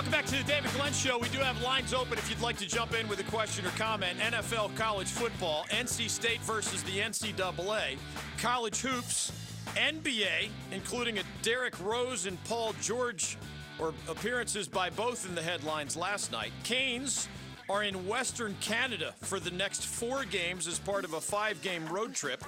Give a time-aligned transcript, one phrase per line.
[0.00, 1.18] Welcome back to the David Glenn Show.
[1.18, 3.70] We do have lines open if you'd like to jump in with a question or
[3.72, 4.18] comment.
[4.18, 7.98] NFL college football, NC State versus the NCAA,
[8.38, 9.30] college hoops,
[9.74, 13.36] NBA, including a Derrick Rose and Paul George,
[13.78, 16.52] or appearances by both in the headlines last night.
[16.64, 17.28] Canes
[17.68, 21.86] are in Western Canada for the next four games as part of a five game
[21.88, 22.42] road trip.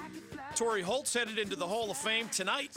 [0.55, 2.71] Torry Holt's headed into the Hall of Fame tonight.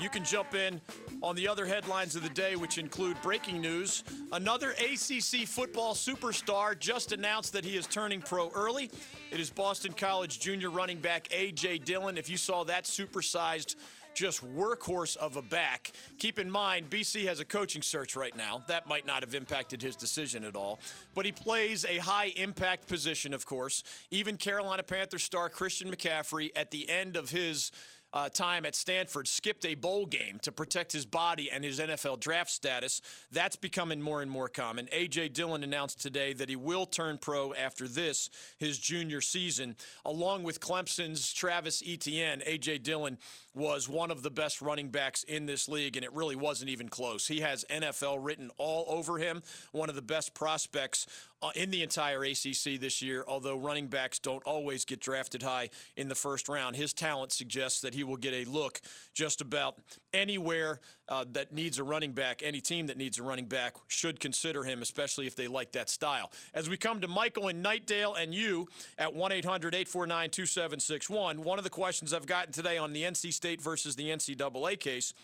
[0.00, 0.80] You can jump in
[1.22, 4.04] on the other headlines of the day, which include breaking news.
[4.32, 8.90] Another ACC football superstar just announced that he is turning pro early.
[9.30, 11.78] It is Boston College junior running back A.J.
[11.78, 12.18] Dillon.
[12.18, 13.76] If you saw that supersized,
[14.16, 15.92] just workhorse of a back.
[16.18, 18.62] Keep in mind, BC has a coaching search right now.
[18.66, 20.80] That might not have impacted his decision at all.
[21.14, 23.84] But he plays a high impact position, of course.
[24.10, 27.70] Even Carolina Panthers star Christian McCaffrey, at the end of his
[28.12, 32.20] uh, time at Stanford skipped a bowl game to protect his body and his NFL
[32.20, 33.02] draft status.
[33.30, 34.88] That's becoming more and more common.
[34.92, 35.30] A.J.
[35.30, 39.76] Dillon announced today that he will turn pro after this, his junior season.
[40.04, 42.78] Along with Clemson's Travis Etienne, A.J.
[42.78, 43.18] Dillon
[43.56, 46.90] was one of the best running backs in this league, and it really wasn't even
[46.90, 47.26] close.
[47.26, 51.06] He has NFL written all over him, one of the best prospects
[51.42, 55.70] uh, in the entire ACC this year, although running backs don't always get drafted high
[55.96, 56.76] in the first round.
[56.76, 58.80] His talent suggests that he will get a look
[59.14, 59.76] just about
[60.12, 62.42] anywhere uh, that needs a running back.
[62.42, 65.88] Any team that needs a running back should consider him, especially if they like that
[65.88, 66.30] style.
[66.52, 71.58] As we come to Michael and Knightdale and you at 1 800 849 2761, one
[71.58, 75.14] of the questions I've gotten today on the NC State versus the NCAA case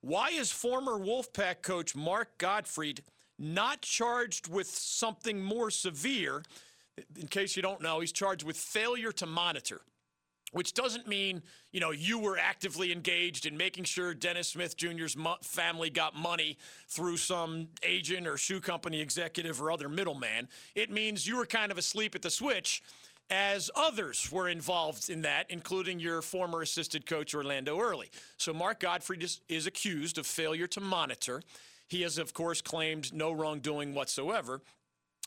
[0.00, 3.02] why is former Wolfpack coach Mark Gottfried
[3.38, 6.42] not charged with something more severe.
[7.18, 9.80] In case you don't know, he's charged with failure to monitor
[10.52, 15.16] which doesn't mean you know you were actively engaged in making sure Dennis Smith Jr.'s
[15.42, 16.56] family got money
[16.88, 20.48] through some agent or shoe company executive or other middleman.
[20.74, 22.82] It means you were kind of asleep at the switch
[23.30, 28.10] as others were involved in that, including your former assistant coach Orlando Early.
[28.36, 31.42] So Mark Gottfried is, is accused of failure to monitor.
[31.88, 34.60] He has, of course, claimed no wrongdoing whatsoever.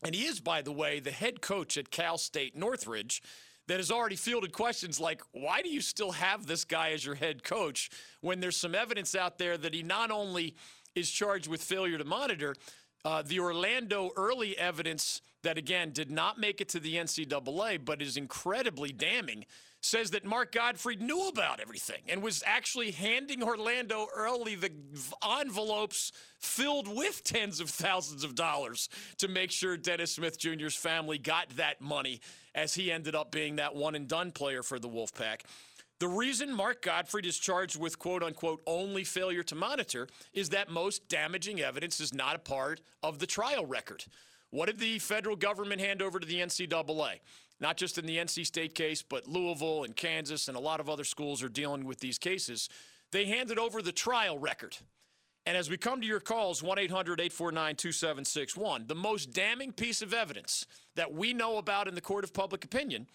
[0.03, 3.21] And he is, by the way, the head coach at Cal State Northridge
[3.67, 7.15] that has already fielded questions like, why do you still have this guy as your
[7.15, 7.89] head coach
[8.21, 10.55] when there's some evidence out there that he not only
[10.95, 12.55] is charged with failure to monitor,
[13.05, 18.01] uh, the Orlando early evidence that, again, did not make it to the NCAA, but
[18.01, 19.45] is incredibly damning
[19.81, 24.71] says that Mark Gottfried knew about everything and was actually handing Orlando early the
[25.39, 31.17] envelopes filled with tens of thousands of dollars to make sure Dennis Smith Jr.'s family
[31.17, 32.19] got that money
[32.53, 35.41] as he ended up being that one and done player for the Wolfpack.
[35.99, 40.69] The reason Mark Gottfried is charged with quote unquote only failure to monitor is that
[40.69, 44.05] most damaging evidence is not a part of the trial record.
[44.51, 47.19] What did the federal government hand over to the NCAA?
[47.59, 50.89] not just in the NC State case, but Louisville and Kansas and a lot of
[50.89, 52.69] other schools are dealing with these cases.
[53.11, 54.77] They handed over the trial record.
[55.45, 60.01] And as we come to your calls, 1 800 849 2761, the most damning piece
[60.01, 60.65] of evidence
[60.95, 63.07] that we know about in the court of public opinion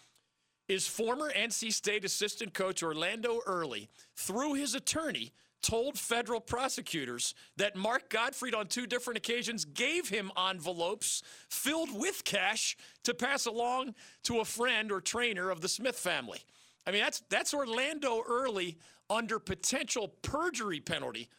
[0.68, 5.32] is former NC State assistant coach Orlando Early, through his attorney,
[5.64, 12.22] told federal prosecutors that Mark Gottfried on two different occasions gave him envelopes filled with
[12.24, 16.40] cash to pass along to a friend or trainer of the Smith family.
[16.86, 18.76] I mean, that's that's Orlando Early
[19.08, 21.30] under potential perjury penalty,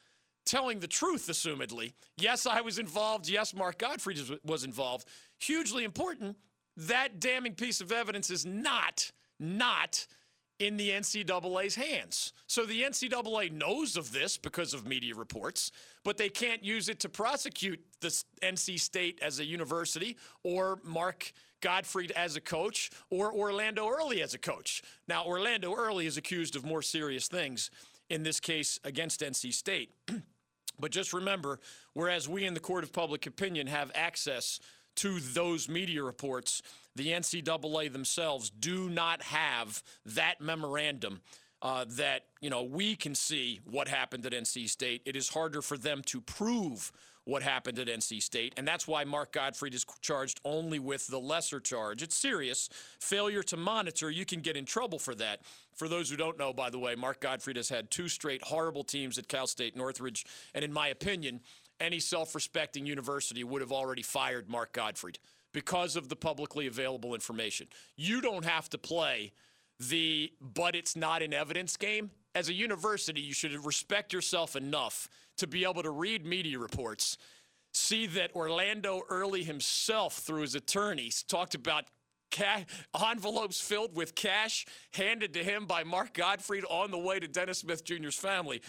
[0.43, 1.93] telling the truth, assumedly.
[2.17, 3.29] Yes, I was involved.
[3.29, 5.07] Yes, Mark Gottfried was involved.
[5.37, 6.35] Hugely important.
[6.77, 10.07] That damning piece of evidence is not not
[10.59, 12.33] in the NCAA's hands.
[12.47, 15.71] So the NCAA knows of this because of media reports,
[16.03, 18.07] but they can't use it to prosecute the
[18.41, 24.33] NC State as a university or Mark Gottfried as a coach or Orlando Early as
[24.33, 24.81] a coach.
[25.07, 27.71] Now, Orlando Early is accused of more serious things
[28.09, 29.91] in this case against NC State.
[30.79, 31.59] but just remember,
[31.93, 34.59] whereas we in the court of public opinion have access
[34.97, 36.61] to those media reports,
[36.95, 41.21] the NCAA themselves do not have that memorandum
[41.61, 45.01] uh, that you know we can see what happened at NC State.
[45.05, 46.91] It is harder for them to prove
[47.23, 51.19] what happened at NC State, and that's why Mark Gottfried is charged only with the
[51.19, 52.03] lesser charge.
[52.03, 52.69] It's serious.
[52.99, 55.41] Failure to monitor, you can get in trouble for that.
[55.73, 58.83] For those who don't know, by the way, Mark Gottfried has had two straight horrible
[58.83, 61.41] teams at Cal State Northridge, and in my opinion,
[61.79, 65.17] any self-respecting university would have already fired Mark Gottfried
[65.55, 67.65] because of the publicly available information.
[67.95, 69.31] You don't have to play
[69.79, 72.11] the but it's not in evidence game.
[72.35, 75.07] As a university, you should respect yourself enough
[75.37, 77.17] to be able to read media reports,
[77.71, 81.85] see that Orlando Early himself, through his attorneys, talked about
[83.09, 87.59] envelopes filled with cash handed to him by Mark Gottfried on the way to Dennis
[87.59, 88.61] Smith Jr.'s family.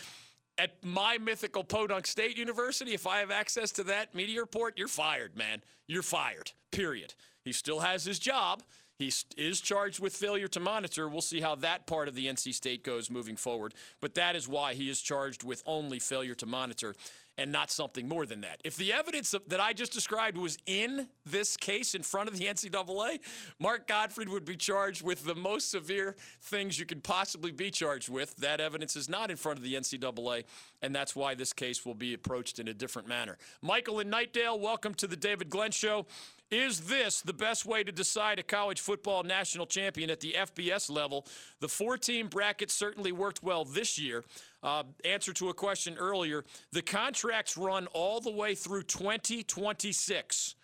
[0.59, 4.89] At my mythical Podunk State University, if I have access to that media report, you're
[4.89, 5.63] fired, man.
[5.87, 7.15] You're fired, period.
[7.45, 8.63] He still has his job.
[8.99, 11.09] He is charged with failure to monitor.
[11.09, 13.75] We'll see how that part of the NC State goes moving forward.
[14.01, 16.95] But that is why he is charged with only failure to monitor
[17.39, 18.61] and not something more than that.
[18.65, 22.47] If the evidence that I just described was in this case in front of the
[22.47, 23.21] NCAA,
[23.59, 28.09] Mark Gottfried would be charged with the most severe things you could possibly be charged
[28.09, 28.37] with.
[28.37, 30.45] That evidence is not in front of the NCAA,
[30.83, 33.37] and that's why this case will be approached in a different manner.
[33.61, 36.07] Michael and Knightdale, welcome to the David Glenn Show.
[36.51, 40.89] Is this the best way to decide a college football national champion at the FBS
[40.89, 41.27] level?
[41.61, 44.25] The four team bracket certainly worked well this year.
[44.63, 50.55] Uh, answer to a question earlier the contracts run all the way through 2026.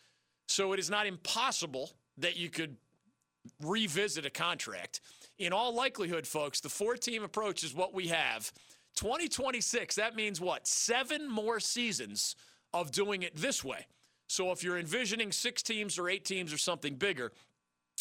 [0.47, 2.77] So it is not impossible that you could
[3.61, 5.01] revisit a contract.
[5.39, 8.53] In all likelihood, folks, the four team approach is what we have.
[8.97, 10.69] 2026, that means what?
[10.69, 12.37] Seven more seasons
[12.73, 13.87] of doing it this way.
[14.33, 17.33] So if you're envisioning six teams or eight teams or something bigger,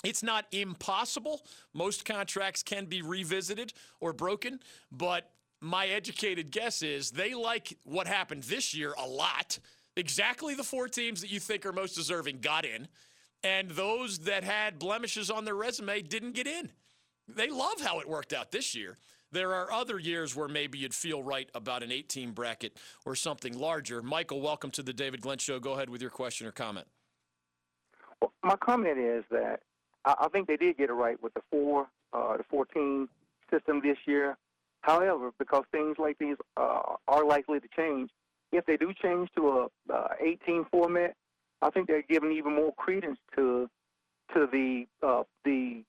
[0.02, 1.42] it's not impossible.
[1.74, 4.62] Most contracts can be revisited or broken,
[4.94, 5.30] but
[5.60, 9.60] my educated guess is they like what happened this year a lot.
[9.98, 12.88] Exactly the four teams that you think are most deserving got in,
[13.44, 16.72] and those that had blemishes on their resume didn't get in.
[17.28, 18.98] They love how it worked out this year.
[19.34, 23.58] There are other years where maybe you'd feel right about an 18 bracket or something
[23.58, 24.02] larger.
[24.02, 25.58] Michael, welcome to the David Glenn Show.
[25.58, 26.86] Go ahead with your question or comment.
[28.22, 29.62] Well, my comment is that
[30.04, 33.08] I, think they did get it right with the four, uh, the 14
[33.50, 34.38] system this year.
[34.82, 38.10] However, because things like these uh, are likely to change,
[38.52, 41.16] if they do change to a uh, 18 format,
[41.62, 43.70] I think they're giving even more credence to
[44.34, 45.84] to the uh, the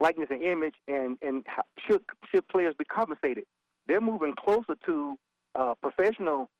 [0.00, 1.44] likeness and image, and and
[1.86, 3.44] should should players be compensated?
[3.86, 5.16] They're moving closer to
[5.54, 6.50] uh, professional,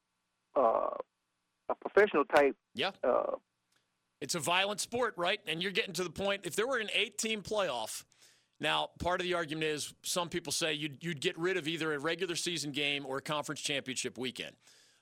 [0.56, 0.90] uh,
[1.68, 2.56] a professional type.
[2.74, 2.92] Yeah.
[3.02, 3.36] Uh,
[4.20, 5.40] it's a violent sport, right?
[5.46, 6.42] And you're getting to the point.
[6.44, 8.04] If there were an eight-team playoff,
[8.60, 11.92] now part of the argument is some people say you'd you'd get rid of either
[11.92, 14.56] a regular season game or a conference championship weekend.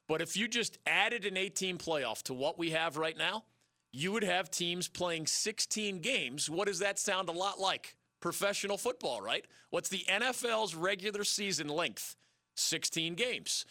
[0.08, 3.44] But if you just added an 18 playoff to what we have right now,
[3.92, 6.50] you would have teams playing 16 games.
[6.50, 7.96] What does that sound a lot like?
[8.24, 9.44] Professional football, right?
[9.68, 12.16] What's the NFL's regular season length?
[12.54, 13.66] 16 games.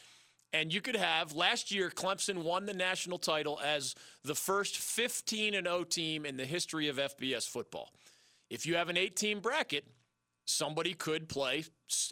[0.54, 5.56] And you could have last year Clemson won the national title as the first 15
[5.56, 7.94] and 0 team in the history of FBS football.
[8.52, 9.88] If you have an 8 bracket,
[10.46, 11.64] somebody could play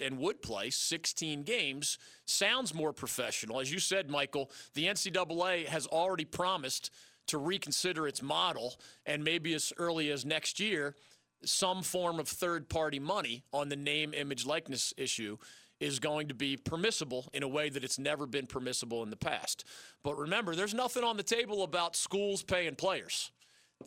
[0.01, 1.99] and would play 16 games.
[2.25, 3.59] Sounds more professional.
[3.59, 6.89] As you said, Michael, the NCAA has already promised
[7.27, 10.95] to reconsider its model and maybe as early as next year
[11.43, 15.37] some form of third party money on the name, image, likeness issue
[15.79, 19.15] is going to be permissible in a way that it's never been permissible in the
[19.15, 19.65] past.
[20.03, 23.31] But remember, there's nothing on the table about schools paying players.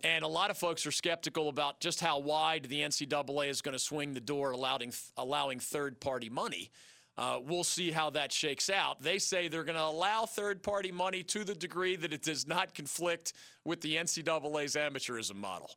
[0.02, 3.74] And a lot of folks are skeptical about just how wide the NCAA is going
[3.74, 6.70] to swing the door, allowing, allowing third party money.
[7.16, 9.00] Uh, we'll see how that shakes out.
[9.00, 12.48] They say they're going to allow third party money to the degree that it does
[12.48, 13.34] not conflict
[13.64, 15.70] with the NCAA's amateurism model.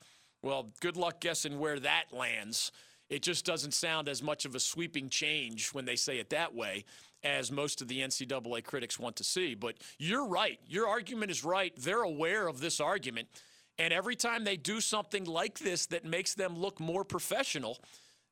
[0.47, 2.71] Well, good luck guessing where that lands.
[3.09, 6.55] It just doesn't sound as much of a sweeping change when they say it that
[6.55, 6.85] way
[7.21, 9.55] as most of the NCAA critics want to see.
[9.55, 10.57] But you're right.
[10.65, 11.73] Your argument is right.
[11.75, 13.27] They're aware of this argument.
[13.77, 17.79] And every time they do something like this that makes them look more professional,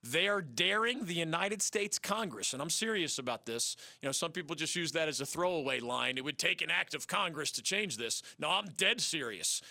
[0.02, 2.54] they are daring the United States Congress.
[2.54, 3.76] And I'm serious about this.
[4.02, 6.18] You know, some people just use that as a throwaway line.
[6.18, 8.22] It would take an act of Congress to change this.
[8.40, 9.62] No, I'm dead serious.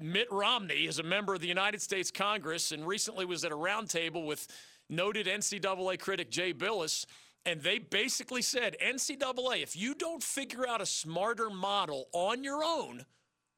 [0.00, 3.56] Mitt Romney is a member of the United States Congress and recently was at a
[3.56, 4.48] roundtable with
[4.88, 7.04] noted NCAA critic Jay Bilas.
[7.44, 12.62] And they basically said, NCAA, if you don't figure out a smarter model on your
[12.64, 13.04] own,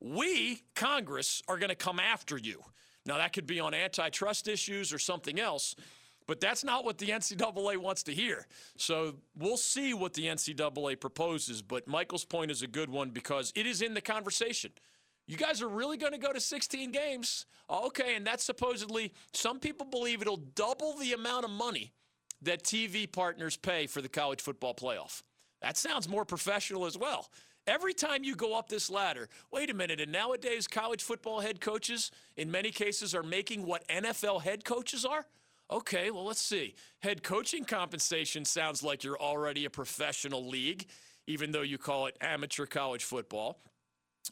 [0.01, 2.63] we, Congress, are going to come after you.
[3.07, 5.75] Now, that could be on antitrust issues or something else,
[6.27, 8.47] but that's not what the NCAA wants to hear.
[8.77, 11.63] So we'll see what the NCAA proposes.
[11.63, 14.71] But Michael's point is a good one because it is in the conversation.
[15.27, 17.47] You guys are really going to go to 16 games?
[17.71, 21.93] Uh, okay, and that's supposedly, some people believe it'll double the amount of money
[22.43, 25.23] that TV partners pay for the college football playoff.
[25.61, 27.29] That sounds more professional as well.
[27.69, 31.61] Every time you go up this ladder, wait a minute, and nowadays college football head
[31.61, 35.25] coaches, in many cases, are making what NFL head coaches are?
[35.71, 36.75] Okay, well, let's see.
[36.99, 40.87] Head coaching compensation sounds like you're already a professional league,
[41.29, 43.61] even though you call it amateur college football.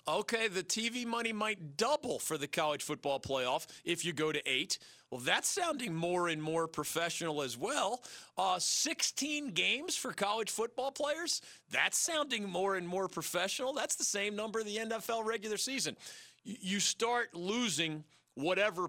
[0.06, 4.50] Okay, the TV money might double for the college football playoff if you go to
[4.50, 4.78] eight.
[5.11, 8.02] Well, that's sounding more and more professional as well.
[8.38, 11.42] Uh, 16 games for college football players?
[11.73, 13.73] That's sounding more and more professional.
[13.73, 15.97] That's the same number of the NFL regular season.
[16.44, 18.04] You start losing
[18.35, 18.88] whatever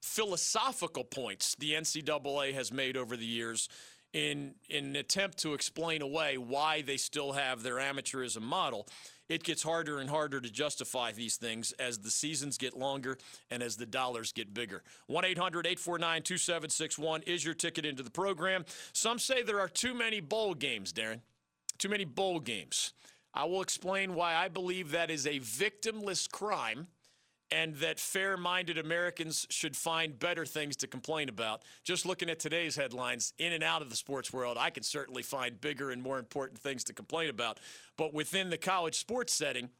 [0.00, 3.68] philosophical points the NCAA has made over the years
[4.12, 8.86] in, in an attempt to explain away why they still have their amateurism model
[9.28, 13.18] it gets harder and harder to justify these things as the seasons get longer
[13.50, 14.82] and as the dollars get bigger.
[15.06, 18.64] 1 800 849 2761 is your ticket into the program.
[18.92, 21.20] Some say there are too many bowl games, Darren.
[21.78, 22.92] Too many bowl games.
[23.34, 26.88] I will explain why I believe that is a victimless crime
[27.50, 31.62] and that fair minded Americans should find better things to complain about.
[31.84, 35.22] Just looking at today's headlines, in and out of the sports world, I can certainly
[35.22, 37.58] find bigger and more important things to complain about.
[37.96, 39.70] But within the college sports setting,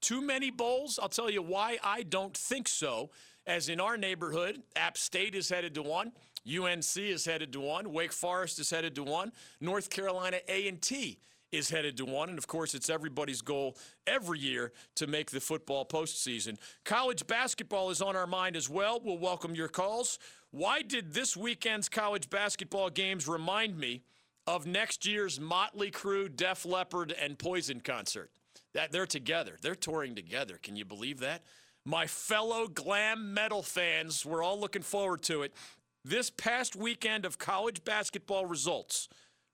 [0.00, 0.98] too many bowls?
[1.02, 3.10] I'll tell you why I don't think so.
[3.46, 6.12] As in our neighborhood, App State is headed to one.
[6.46, 7.92] UNC is headed to one.
[7.92, 9.32] Wake Forest is headed to one.
[9.60, 11.18] North Carolina A&T
[11.56, 12.28] is headed to one.
[12.28, 16.56] And of course, it's everybody's goal every year to make the football postseason.
[16.84, 19.00] College basketball is on our mind as well.
[19.02, 20.18] We'll welcome your calls.
[20.50, 24.02] Why did this weekend's college basketball games remind me
[24.46, 28.30] of next year's Motley Crue, Def Leppard, and Poison concert?
[28.72, 29.56] That they're together.
[29.60, 30.58] They're touring together.
[30.62, 31.42] Can you believe that?
[31.84, 35.52] My fellow glam metal fans, we're all looking forward to it.
[36.04, 39.08] This past weekend of college basketball results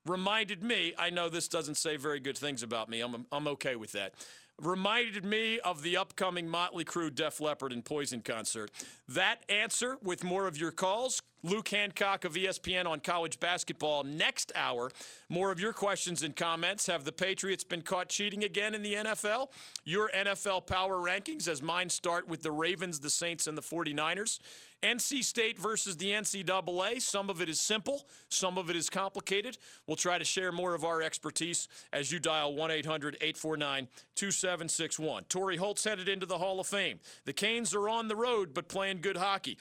[0.06, 3.76] reminded me, I know this doesn't say very good things about me, I'm, I'm okay
[3.76, 4.14] with that.
[4.60, 8.70] Reminded me of the upcoming Motley Crue, Def Leppard, and Poison concert.
[9.08, 11.22] That answer with more of your calls.
[11.42, 14.90] Luke Hancock of ESPN on college basketball next hour.
[15.28, 16.86] More of your questions and comments.
[16.86, 19.48] Have the Patriots been caught cheating again in the NFL?
[19.84, 24.38] Your NFL power rankings, as mine start with the Ravens, the Saints, and the 49ers.
[24.82, 27.02] NC State versus the NCAA.
[27.02, 29.58] Some of it is simple, some of it is complicated.
[29.86, 35.24] We'll try to share more of our expertise as you dial 1 800 849 2761.
[35.24, 36.98] Torry Holt's headed into the Hall of Fame.
[37.24, 39.58] The Canes are on the road, but playing good hockey.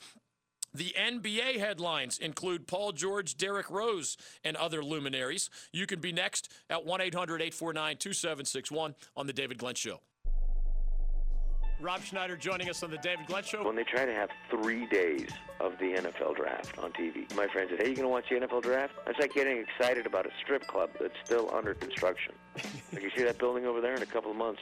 [0.74, 5.50] The NBA headlines include Paul George, Derrick Rose, and other luminaries.
[5.72, 10.02] You can be next at 1 800 849 2761 on The David Glenn Show.
[11.82, 13.64] Rob Schneider joining us on the David Glenn Show.
[13.64, 15.30] When they try to have three days
[15.62, 18.36] of the NFL draft on TV, my friend said, "Hey, you going to watch the
[18.36, 22.34] NFL draft?" That's like getting excited about a strip club that's still under construction.
[22.94, 24.62] like you see that building over there in a couple of months,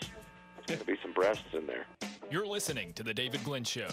[0.56, 1.88] there's going to be some breasts in there.
[2.30, 3.90] You're listening to the David Glenn Show.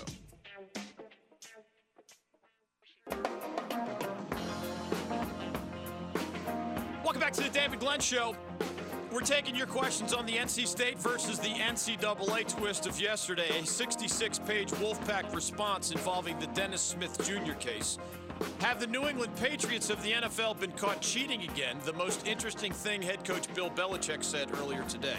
[7.35, 8.37] To the David Glenn Show.
[9.13, 13.67] We're taking your questions on the NC State versus the NCAA twist of yesterday, a
[13.67, 17.55] 66 page Wolfpack response involving the Dennis Smith Jr.
[17.55, 17.99] case.
[18.61, 21.79] Have the New England Patriots of the NFL been caught cheating again?
[21.85, 25.19] The most interesting thing head coach Bill Belichick said earlier today.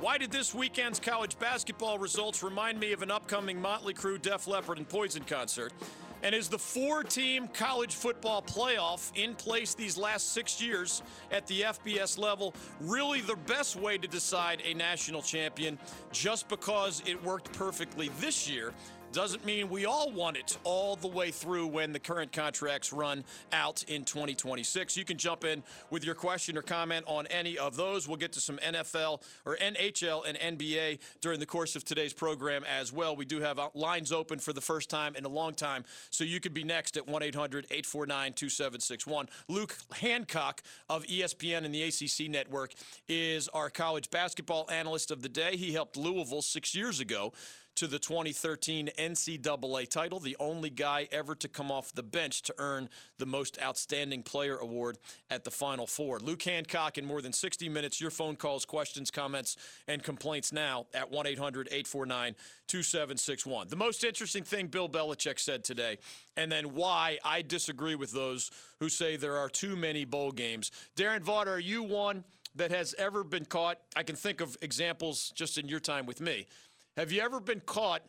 [0.00, 4.46] Why did this weekend's college basketball results remind me of an upcoming Motley Crue, Def
[4.46, 5.74] Leppard, and Poison concert?
[6.22, 11.46] And is the four team college football playoff in place these last six years at
[11.46, 15.78] the FBS level really the best way to decide a national champion
[16.10, 18.72] just because it worked perfectly this year?
[19.12, 23.24] Doesn't mean we all want it all the way through when the current contracts run
[23.52, 24.96] out in 2026.
[24.96, 28.06] You can jump in with your question or comment on any of those.
[28.06, 32.64] We'll get to some NFL or NHL and NBA during the course of today's program
[32.64, 33.16] as well.
[33.16, 36.40] We do have lines open for the first time in a long time, so you
[36.40, 39.28] could be next at 1 800 849 2761.
[39.48, 42.74] Luke Hancock of ESPN and the ACC network
[43.08, 45.56] is our college basketball analyst of the day.
[45.56, 47.32] He helped Louisville six years ago
[47.78, 52.52] to the 2013 NCAA title, the only guy ever to come off the bench to
[52.58, 54.98] earn the Most Outstanding Player award
[55.30, 56.18] at the Final Four.
[56.18, 58.00] Luke Hancock in more than 60 minutes.
[58.00, 59.56] Your phone calls, questions, comments,
[59.86, 62.34] and complaints now at 1 800 849
[62.66, 63.68] 2761.
[63.68, 65.98] The most interesting thing Bill Belichick said today,
[66.36, 70.72] and then why I disagree with those who say there are too many bowl games.
[70.96, 72.24] Darren Vaught, are you one
[72.56, 73.78] that has ever been caught?
[73.94, 76.48] I can think of examples just in your time with me
[76.98, 78.02] have you ever been caught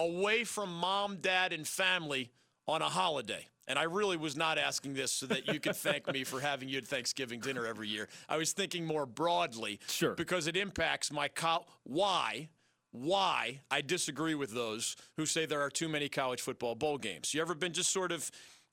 [0.00, 2.30] away from mom, dad, and family
[2.66, 3.46] on a holiday?
[3.68, 6.68] And I really was not asking this so that you could thank me for having
[6.68, 8.08] you at Thanksgiving dinner every year.
[8.28, 9.78] I was thinking more broadly.
[9.88, 10.14] Sure.
[10.14, 11.30] Because it impacts my
[11.84, 12.48] why
[12.92, 17.34] why I disagree with those who say there are too many college football bowl games.
[17.34, 18.30] You ever been just sort of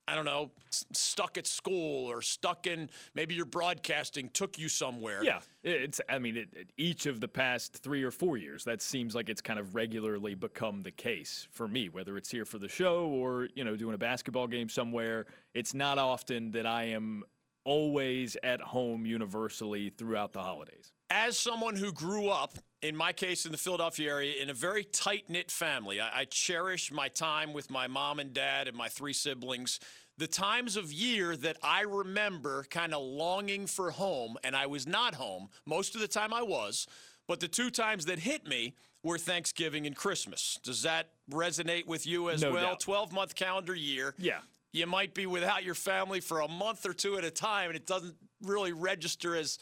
[0.08, 5.24] I don't know, stuck at school or stuck in maybe your broadcasting took you somewhere.
[5.24, 6.02] Yeah, it's.
[6.10, 9.30] I mean, it, it, each of the past three or four years, that seems like
[9.30, 11.88] it's kind of regularly become the case for me.
[11.88, 15.74] Whether it's here for the show or you know doing a basketball game somewhere, it's
[15.74, 17.24] not often that I am
[17.64, 20.92] always at home universally throughout the holidays.
[21.16, 24.84] As someone who grew up, in my case, in the Philadelphia area, in a very
[24.84, 28.90] tight knit family, I, I cherish my time with my mom and dad and my
[28.90, 29.80] three siblings
[30.18, 34.88] the times of year that I remember kind of longing for home, and I was
[34.88, 35.50] not home.
[35.68, 36.88] Most of the time I was,
[37.28, 40.60] but the two times that hit me were Thanksgiving and Christmas.
[40.64, 42.76] Does that resonate with you as no well?
[42.76, 44.16] 12 month calendar year.
[44.18, 44.40] Yeah.
[44.72, 47.76] You might be without your family for a month or two at a time, and
[47.76, 49.60] it doesn't really register as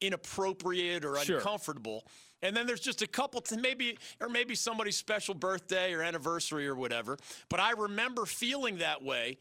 [0.00, 1.38] inappropriate or sure.
[1.38, 2.04] uncomfortable.
[2.42, 6.68] And then there's just a couple to maybe, or maybe somebody's special birthday or anniversary
[6.68, 7.16] or whatever.
[7.48, 9.38] But I remember feeling that way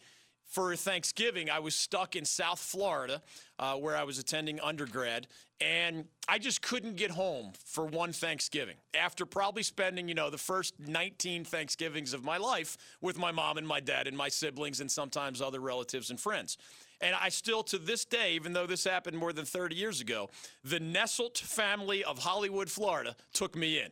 [0.47, 3.21] for Thanksgiving, I was stuck in South Florida
[3.59, 5.27] uh, where I was attending undergrad,
[5.59, 10.37] and I just couldn't get home for one Thanksgiving after probably spending, you know, the
[10.37, 14.79] first 19 Thanksgivings of my life with my mom and my dad and my siblings
[14.79, 16.57] and sometimes other relatives and friends.
[17.01, 20.29] And I still, to this day, even though this happened more than 30 years ago,
[20.63, 23.89] the Nesselt family of Hollywood, Florida, took me in.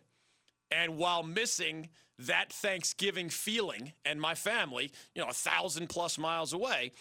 [0.72, 6.54] And while missing that Thanksgiving feeling and my family, you know, a thousand plus miles
[6.54, 6.92] away.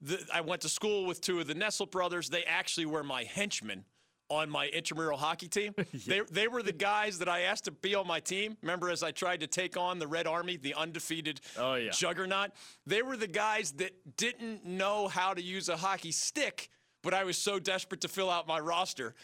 [0.00, 2.28] The, I went to school with two of the Nesselt brothers.
[2.28, 3.84] They actually were my henchmen
[4.28, 5.74] on my intramural hockey team.
[5.78, 5.84] yeah.
[6.06, 8.56] They, they were the guys that I asked to be on my team.
[8.62, 11.90] Remember, as I tried to take on the Red Army, the undefeated oh, yeah.
[11.90, 12.50] juggernaut?
[12.86, 16.70] They were the guys that didn't know how to use a hockey stick,
[17.02, 19.14] but I was so desperate to fill out my roster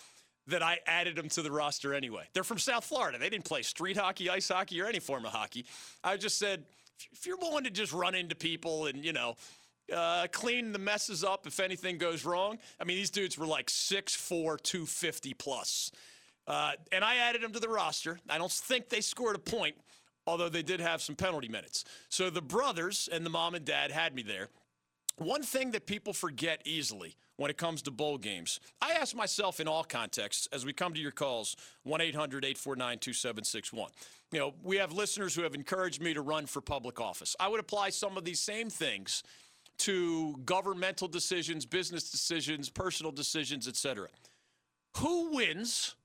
[0.49, 2.25] that I added them to the roster anyway.
[2.33, 3.19] They're from South Florida.
[3.19, 5.67] They didn't play street hockey, ice hockey, or any form of hockey.
[6.03, 6.65] I just said,
[7.13, 9.37] if you're willing to just run into people and, you know,
[9.95, 12.59] uh, clean the messes up if anything goes wrong.
[12.81, 15.93] I mean, these dudes were like 6'4, 250 plus.
[16.47, 18.19] Uh, and I added them to the roster.
[18.29, 19.77] I don't think they scored a point,
[20.27, 21.85] although they did have some penalty minutes.
[22.09, 24.49] So the brothers and the mom and dad had me there.
[25.17, 28.61] One thing that people forget easily when it comes to bowl games.
[28.81, 32.99] I ask myself in all contexts as we come to your calls 1 800 849
[32.99, 33.91] 2761.
[34.31, 37.35] You know, we have listeners who have encouraged me to run for public office.
[37.41, 39.23] I would apply some of these same things
[39.83, 44.09] to governmental decisions, business decisions, personal decisions, etc.
[44.99, 45.97] Who wins?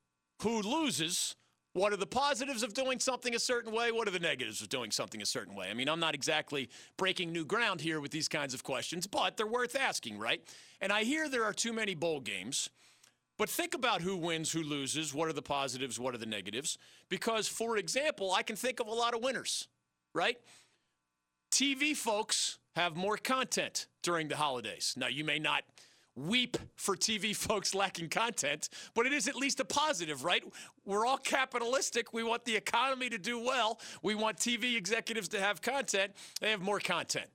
[0.41, 1.35] Who loses?
[1.73, 3.91] What are the positives of doing something a certain way?
[3.91, 5.67] What are the negatives of doing something a certain way?
[5.69, 9.37] I mean, I'm not exactly breaking new ground here with these kinds of questions, but
[9.37, 10.41] they're worth asking, right?
[10.81, 12.71] And I hear there are too many bowl games.
[13.37, 16.79] But think about who wins, who loses, what are the positives, what are the negatives.
[17.09, 19.67] Because, for example, I can think of a lot of winners,
[20.15, 20.37] right?
[21.51, 24.93] TV folks have more content during the holidays.
[24.97, 25.63] Now, you may not
[26.15, 30.43] weep for TV folks lacking content, but it is at least a positive, right?
[30.85, 32.13] We're all capitalistic.
[32.13, 33.79] We want the economy to do well.
[34.01, 36.13] We want TV executives to have content.
[36.41, 37.27] They have more content.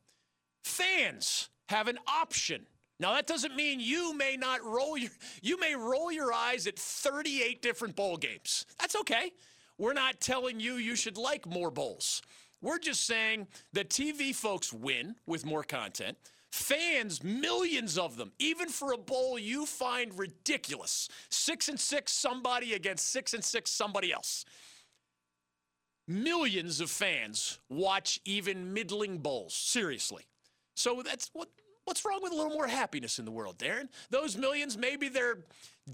[0.64, 2.66] Fans have an option.
[3.00, 6.78] Now that doesn't mean you may not roll your you may roll your eyes at
[6.78, 8.64] 38 different bowl games.
[8.78, 9.32] That's okay.
[9.76, 12.22] We're not telling you you should like more bowls.
[12.62, 16.16] We're just saying that TV folks win with more content.
[16.52, 21.08] Fans, millions of them, even for a bowl you find ridiculous.
[21.28, 24.44] Six and six, somebody against six and six, somebody else.
[26.06, 29.54] Millions of fans watch even middling bowls.
[29.54, 30.24] Seriously.
[30.76, 31.48] So that's what
[31.84, 33.88] what's wrong with a little more happiness in the world, Darren?
[34.10, 35.38] Those millions, maybe they're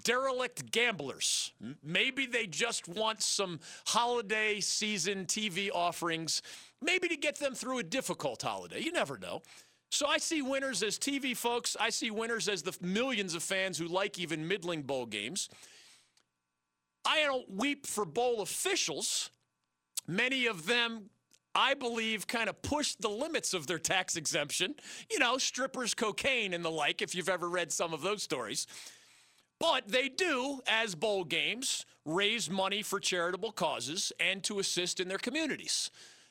[0.05, 1.53] derelict gamblers.
[1.83, 6.43] Maybe they just want some holiday season TV offerings,
[6.83, 8.81] maybe to get them through a difficult holiday.
[8.81, 9.43] You never know.
[9.91, 11.77] So I see winners as TV folks.
[11.81, 15.49] I see winners as the millions of fans who like even middling bowl games.
[17.07, 19.31] I don't weep for bowl officials.
[20.07, 21.09] Many of them,
[21.55, 24.75] I believe, kind of push the limits of their tax exemption.
[25.11, 28.67] You know, strippers, cocaine, and the like, if you've ever read some of those stories.
[29.59, 35.09] But they do, as bowl games, raise money for charitable causes and to assist in
[35.09, 35.91] their communities.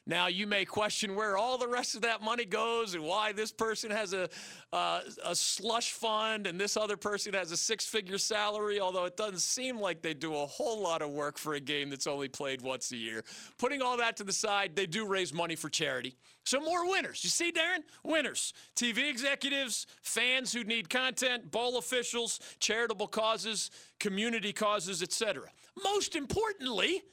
[0.10, 3.52] Now, you may question where all the rest of that money goes and why this
[3.52, 4.30] person has a,
[4.72, 9.17] uh, a slush fund and this other person has a six figure salary, although it
[9.17, 12.30] doesn't seem like they do a whole lot of work for a game that's only
[12.30, 13.22] played once a year.
[13.58, 16.15] Putting all that to the side, they do raise money for charity.
[16.46, 17.26] So, more winners.
[17.26, 17.84] You see, Darren?
[18.06, 18.54] Winners.
[18.78, 25.50] TV executives, fans who need content, bowl officials, charitable causes, community causes, etc.
[25.84, 27.04] Most importantly,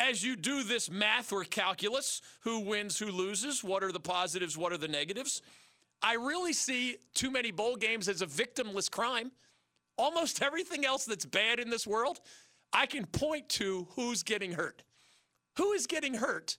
[0.00, 4.56] as you do this math or calculus, who wins, who loses, what are the positives,
[4.56, 5.42] what are the negatives,
[6.02, 9.32] I really see too many bowl games as a victimless crime.
[9.96, 12.20] Almost everything else that's bad in this world,
[12.72, 14.82] I can point to who's getting hurt.
[15.56, 16.56] Who is getting hurt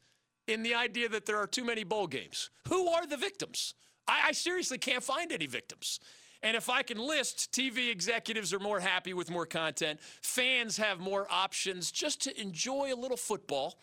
[0.47, 2.49] in the idea that there are too many bowl games?
[2.67, 3.75] Who are the victims?
[4.07, 5.99] I, I seriously can't find any victims.
[6.41, 9.99] And if I can list, TV executives are more happy with more content.
[10.21, 13.77] Fans have more options just to enjoy a little football.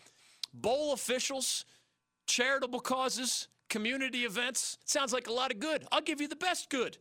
[0.53, 1.65] Bowl officials,
[2.25, 4.77] charitable causes, community events.
[4.85, 5.85] Sounds like a lot of good.
[5.91, 6.97] I'll give you the best good.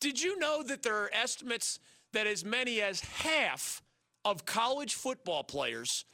[0.00, 1.78] Did you know that there are estimates
[2.12, 3.82] that as many as half
[4.24, 6.04] of college football players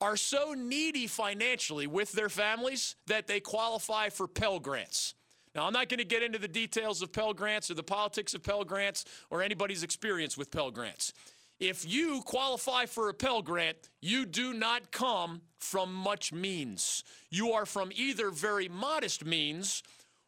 [0.00, 5.14] are so needy financially with their families that they qualify for Pell Grants?
[5.54, 8.34] Now, I'm not going to get into the details of Pell Grants or the politics
[8.34, 11.12] of Pell Grants or anybody's experience with Pell Grants.
[11.60, 17.04] If you qualify for a Pell Grant, you do not come from much means.
[17.30, 19.82] You are from either very modest means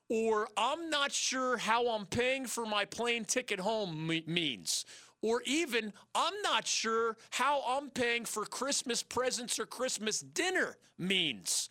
[0.08, 4.84] or I'm not sure how I'm paying for my plane ticket home means.
[5.20, 11.68] Or even, I'm not sure how I'm paying for Christmas presents or Christmas dinner means.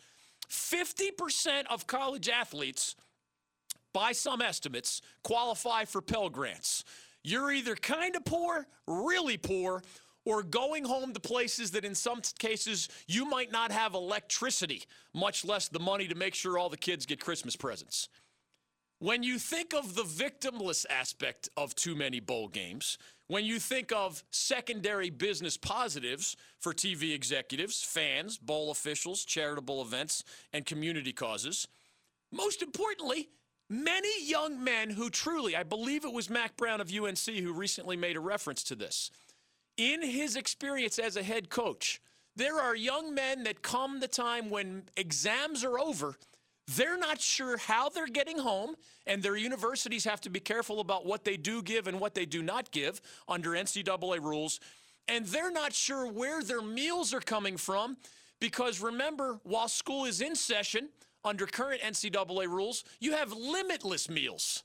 [0.50, 2.96] 50% of college athletes
[3.96, 6.84] by some estimates, qualify for Pell Grants.
[7.24, 9.82] You're either kind of poor, really poor,
[10.26, 15.46] or going home to places that in some cases you might not have electricity, much
[15.46, 18.10] less the money to make sure all the kids get Christmas presents.
[19.00, 23.94] When you think of the victimless aspect of too many bowl games, when you think
[23.94, 31.70] of secondary business positives for TV executives, fans, bowl officials, charitable events, and community causes,
[32.34, 33.30] most importantly,
[33.70, 37.98] Many young men who truly, I believe it was Mack Brown of UNC who recently
[37.98, 39.10] made a reference to this.
[39.78, 42.00] In his experience as a head coach,
[42.36, 46.16] there are young men that come the time when exams are over,
[46.68, 48.76] they're not sure how they're getting home,
[49.06, 52.26] and their universities have to be careful about what they do give and what they
[52.26, 54.60] do not give under NCAA rules.
[55.08, 57.98] And they're not sure where their meals are coming from
[58.40, 60.90] because remember, while school is in session,
[61.26, 64.64] under current NCAA rules, you have limitless meals.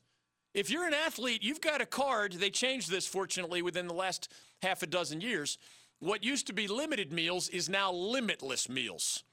[0.53, 2.35] If you're an athlete, you've got a card.
[2.35, 5.59] They changed this, fortunately, within the last half a dozen years.
[6.01, 9.25] What used to be limited meals is now limitless meals.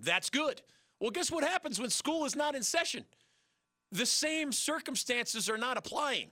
[0.00, 0.62] That's good.
[1.00, 3.04] Well, guess what happens when school is not in session?
[3.92, 6.28] The same circumstances are not applying.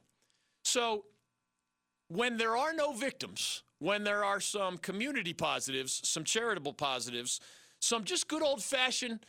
[0.64, 1.04] So,
[2.08, 7.40] when there are no victims, when there are some community positives, some charitable positives,
[7.80, 9.20] some just good old fashioned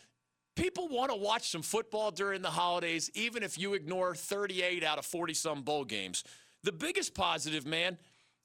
[0.57, 4.97] people want to watch some football during the holidays, even if you ignore 38 out
[4.97, 6.23] of 40 some bowl games.
[6.63, 7.97] The biggest positive, man,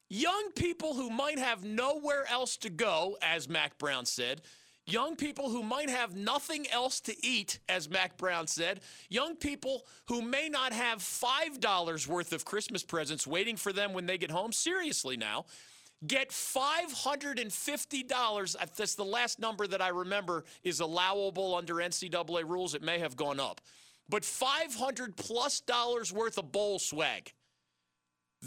[0.08, 4.42] young people who might have nowhere else to go, as Mack Brown said,
[4.86, 9.86] young people who might have nothing else to eat, as Mack Brown said, young people
[10.06, 14.30] who may not have $5 worth of Christmas presents waiting for them when they get
[14.30, 14.52] home.
[14.52, 15.46] Seriously, now
[16.06, 18.56] get $550.
[18.76, 22.74] That's the last number that I remember is allowable under NCAA rules.
[22.74, 23.60] It may have gone up.
[24.08, 27.32] But 500 plus dollars worth of bowl swag.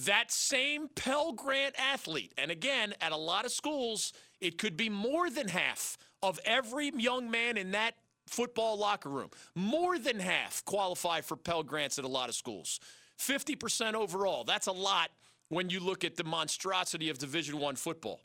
[0.06, 4.90] That same Pell Grant athlete, and again, at a lot of schools, it could be
[4.90, 7.96] more than half of every young man in that
[8.28, 9.30] football locker room.
[9.56, 12.82] More than half qualify for Pell Grants at a lot of schools.
[13.18, 14.44] 50% overall.
[14.44, 15.12] That's a lot
[15.50, 18.22] when you look at the monstrosity of Division 1 football.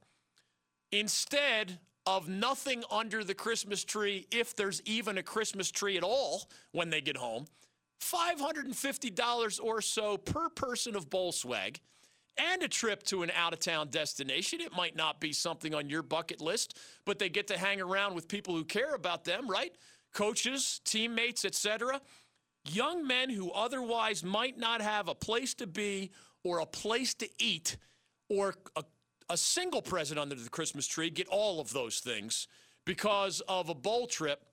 [0.92, 6.48] Instead of nothing under the Christmas tree if there's even a Christmas tree at all
[6.72, 7.46] when they get home,
[8.00, 11.80] $550 or so per person of bowl swag
[12.38, 14.60] and a trip to an out of town destination.
[14.60, 18.14] It might not be something on your bucket list, but they get to hang around
[18.14, 19.72] with people who care about them, right?
[20.14, 22.00] Coaches, teammates, etc.
[22.68, 26.10] Young men who otherwise might not have a place to be
[26.44, 27.76] or a place to eat
[28.28, 28.84] or a,
[29.28, 32.48] a single present under the Christmas tree get all of those things
[32.84, 34.44] because of a bowl trip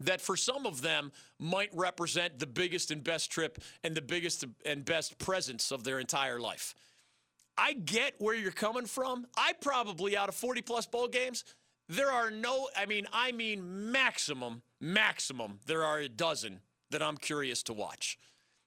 [0.00, 4.44] that for some of them might represent the biggest and best trip and the biggest
[4.64, 6.74] and best presence of their entire life.
[7.56, 9.26] I get where you're coming from.
[9.36, 11.44] I probably, out of 40 plus bowl games,
[11.88, 16.60] there are no, I mean, I mean, maximum, maximum, there are a dozen
[16.90, 18.18] that I'm curious to watch.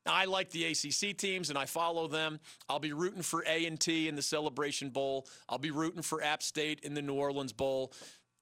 [0.08, 2.40] I like the ACC teams and I follow them.
[2.70, 5.28] I'll be rooting for A&T in the Celebration Bowl.
[5.50, 7.94] I'll be rooting for App State in the New Orleans Bowl.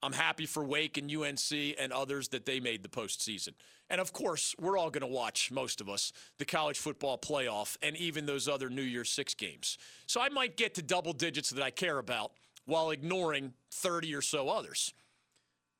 [0.02, 3.54] I'm happy for Wake and UNC and others that they made the postseason.
[3.88, 7.76] And of course, we're all going to watch, most of us, the college football playoff
[7.82, 9.78] and even those other New Year's Six games.
[10.06, 12.32] So I might get to double digits that I care about
[12.66, 14.92] while ignoring 30 or so others.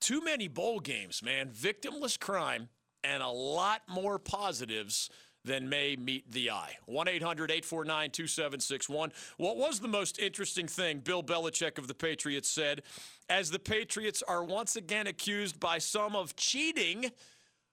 [0.01, 1.51] Too many bowl games, man.
[1.51, 2.68] Victimless crime
[3.03, 5.11] and a lot more positives
[5.46, 6.76] than may meet the eye.
[6.87, 9.12] 1 800 849 2761.
[9.38, 12.82] What was the most interesting thing Bill Belichick of the Patriots said
[13.30, 17.11] as the Patriots are once again accused by some of cheating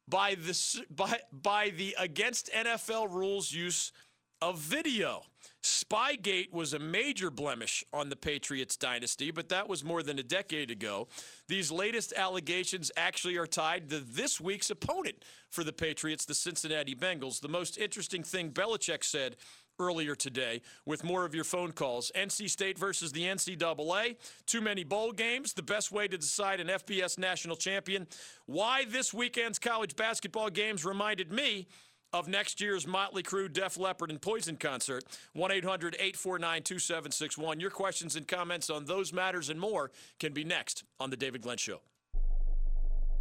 [0.07, 3.91] by the, by, by the against NFL rules use
[4.43, 5.21] of video?
[5.63, 10.23] Spygate was a major blemish on the Patriots dynasty, but that was more than a
[10.23, 11.07] decade ago.
[11.47, 16.93] These latest allegations actually are tied to this week's opponent for the Patriots, the Cincinnati
[16.93, 17.39] Bengals.
[17.39, 19.37] The most interesting thing Belichick said
[19.79, 22.11] earlier today with more of your phone calls.
[22.13, 24.17] NC State versus the NCAA.
[24.45, 25.53] Too many bowl games.
[25.53, 28.07] The best way to decide an FBS national champion.
[28.45, 31.67] Why this weekend's college basketball games reminded me
[32.13, 35.03] of next year's Motley Crue, Def Leppard, and Poison concert.
[35.33, 37.59] 1 800 849 2761.
[37.59, 41.41] Your questions and comments on those matters and more can be next on The David
[41.41, 41.81] Glenn Show.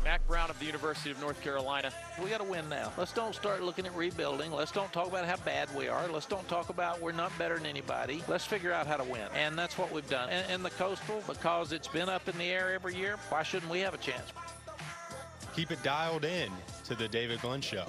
[0.04, 1.92] Mack Brown of the University of North Carolina.
[2.20, 2.92] We got to win now.
[2.98, 4.50] Let's don't start looking at rebuilding.
[4.50, 6.08] Let's don't talk about how bad we are.
[6.08, 8.20] Let's don't talk about we're not better than anybody.
[8.26, 9.28] Let's figure out how to win.
[9.36, 10.28] And that's what we've done.
[10.28, 13.70] And, and the Coastal, because it's been up in the air every year, why shouldn't
[13.70, 14.32] we have a chance?
[15.54, 16.50] Keep it dialed in
[16.86, 17.86] to the David Glenn Show.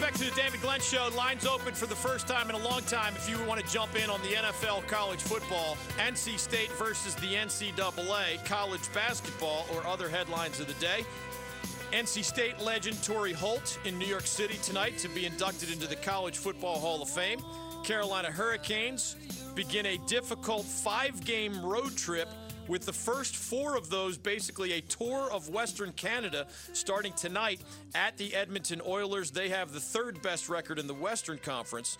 [0.00, 1.08] Back to the David Glenn Show.
[1.16, 3.14] Lines open for the first time in a long time.
[3.14, 7.34] If you want to jump in on the NFL college football, NC State versus the
[7.34, 11.04] NCAA, college basketball, or other headlines of the day.
[11.92, 15.96] NC State legend Torry Holt in New York City tonight to be inducted into the
[15.96, 17.40] College Football Hall of Fame.
[17.84, 19.14] Carolina Hurricanes
[19.54, 22.28] begin a difficult five game road trip
[22.68, 27.60] with the first four of those basically a tour of Western Canada starting tonight
[27.94, 29.30] at the Edmonton Oilers.
[29.30, 31.98] They have the third best record in the Western Conference.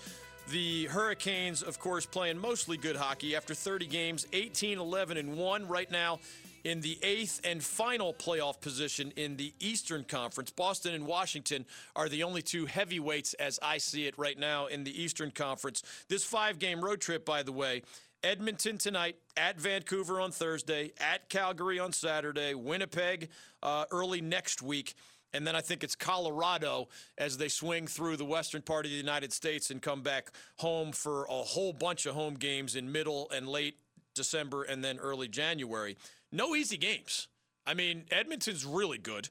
[0.48, 5.68] The Hurricanes, of course, playing mostly good hockey after 30 games, 18 11 and 1
[5.68, 6.18] right now
[6.64, 10.50] in the eighth and final playoff position in the Eastern Conference.
[10.50, 14.84] Boston and Washington are the only two heavyweights as I see it right now in
[14.84, 15.82] the Eastern Conference.
[16.08, 17.82] This five game road trip, by the way,
[18.24, 23.28] Edmonton tonight, at Vancouver on Thursday, at Calgary on Saturday, Winnipeg
[23.62, 24.94] uh, early next week.
[25.34, 28.96] And then I think it's Colorado as they swing through the western part of the
[28.96, 33.28] United States and come back home for a whole bunch of home games in middle
[33.30, 33.76] and late
[34.14, 35.98] December and then early January.
[36.32, 37.28] No easy games.
[37.66, 39.28] I mean, Edmonton's really good.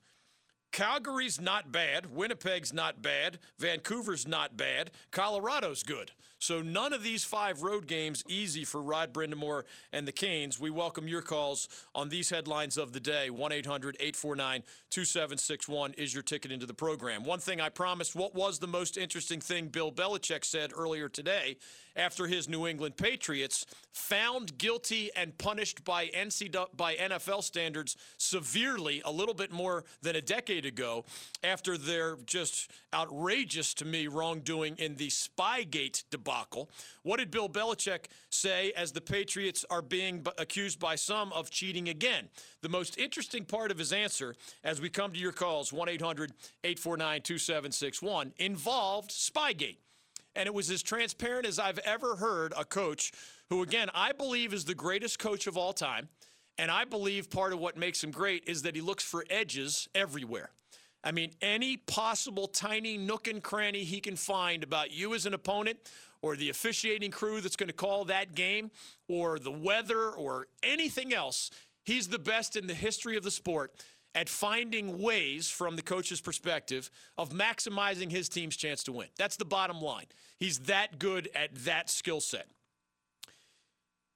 [0.71, 2.13] Calgary's not bad.
[2.13, 3.39] Winnipeg's not bad.
[3.57, 4.91] Vancouver's not bad.
[5.11, 6.11] Colorado's good.
[6.43, 10.59] So none of these five road games easy for Rod Brind'Amour and the Canes.
[10.59, 13.29] We welcome your calls on these headlines of the day.
[13.31, 17.23] 1-800-849-2761 is your ticket into the program.
[17.23, 21.55] One thing I promised, what was the most interesting thing Bill Belichick said earlier today
[21.95, 26.09] after his New England Patriots found guilty and punished by
[26.75, 31.05] by NFL standards severely a little bit more than a decade ago
[31.43, 36.32] after their just outrageous to me wrongdoing in the Spygate debacle.
[37.03, 41.89] What did Bill Belichick say as the Patriots are being accused by some of cheating
[41.89, 42.29] again?
[42.61, 49.11] The most interesting part of his answer as we come to your calls 1-800-849-2761 involved
[49.11, 49.77] Spygate
[50.35, 53.11] and it was as transparent as I've ever heard a coach
[53.49, 56.09] who, again, I believe is the greatest coach of all time.
[56.57, 59.87] And I believe part of what makes him great is that he looks for edges
[59.95, 60.51] everywhere.
[61.03, 65.33] I mean, any possible tiny nook and cranny he can find about you as an
[65.33, 65.77] opponent
[66.23, 68.71] or the officiating crew that's going to call that game
[69.07, 71.51] or the weather or anything else,
[71.83, 73.71] he's the best in the history of the sport
[74.15, 79.07] at finding ways from the coach's perspective of maximizing his team's chance to win.
[79.17, 80.05] That's the bottom line.
[80.39, 82.47] He's that good at that skill set.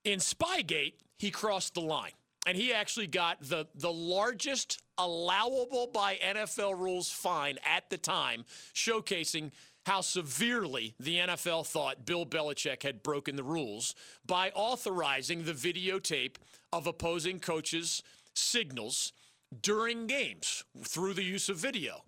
[0.03, 2.11] In Spygate, he crossed the line.
[2.45, 8.45] And he actually got the, the largest allowable by NFL rules fine at the time,
[8.73, 9.51] showcasing
[9.87, 13.95] how severely the NFL thought Bill Belichick had broken the rules
[14.25, 16.35] by authorizing the videotape
[16.73, 19.13] of opposing coaches' signals
[19.61, 22.03] during games through the use of video.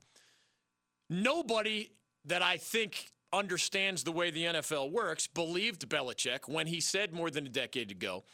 [1.09, 1.91] Nobody
[2.25, 7.31] that I think understands the way the NFL works believed Belichick when he said more
[7.31, 8.25] than a decade ago,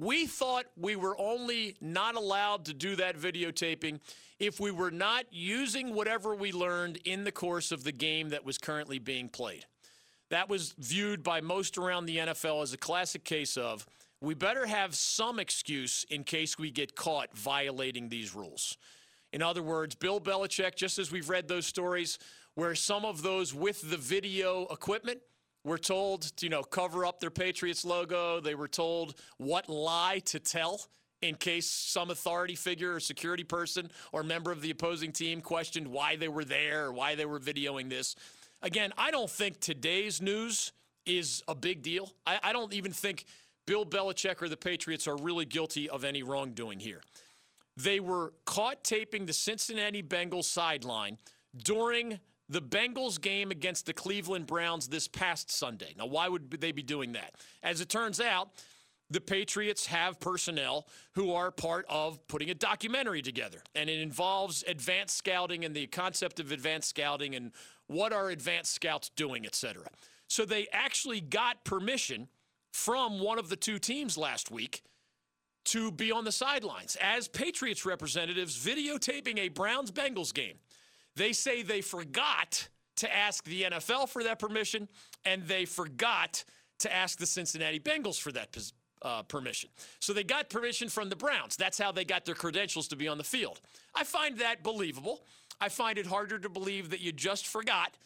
[0.00, 4.00] we thought we were only not allowed to do that videotaping
[4.38, 8.44] if we were not using whatever we learned in the course of the game that
[8.44, 9.64] was currently being played.
[10.30, 13.86] That was viewed by most around the NFL as a classic case of
[14.20, 18.76] we better have some excuse in case we get caught violating these rules.
[19.32, 22.18] In other words, Bill Belichick, just as we've read those stories
[22.54, 25.20] where some of those with the video equipment
[25.66, 28.40] were told to, you know, cover up their Patriots logo.
[28.40, 30.80] They were told what lie to tell
[31.22, 35.88] in case some authority figure or security person or member of the opposing team questioned
[35.88, 38.14] why they were there or why they were videoing this.
[38.62, 40.70] Again, I don't think today's news
[41.04, 42.12] is a big deal.
[42.24, 43.24] I, I don't even think
[43.66, 47.02] Bill Belichick or the Patriots are really guilty of any wrongdoing here.
[47.76, 51.18] They were caught taping the Cincinnati Bengals sideline
[51.64, 55.94] during the Bengals game against the Cleveland Browns this past Sunday.
[55.98, 57.34] Now, why would they be doing that?
[57.62, 58.50] As it turns out,
[59.10, 64.64] the Patriots have personnel who are part of putting a documentary together, and it involves
[64.66, 67.52] advanced scouting and the concept of advanced scouting and
[67.86, 69.86] what are advanced scouts doing, et cetera.
[70.28, 72.28] So they actually got permission
[72.72, 74.82] from one of the two teams last week
[75.66, 80.58] to be on the sidelines as Patriots representatives videotaping a Browns Bengals game.
[81.16, 84.88] They say they forgot to ask the NFL for that permission,
[85.24, 86.44] and they forgot
[86.80, 88.56] to ask the Cincinnati Bengals for that
[89.02, 89.70] uh, permission.
[90.00, 91.56] So they got permission from the Browns.
[91.56, 93.60] That's how they got their credentials to be on the field.
[93.94, 95.22] I find that believable.
[95.60, 97.96] I find it harder to believe that you just forgot